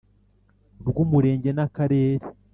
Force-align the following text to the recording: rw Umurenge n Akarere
rw 0.87 0.95
Umurenge 1.03 1.49
n 1.53 1.59
Akarere 1.65 2.25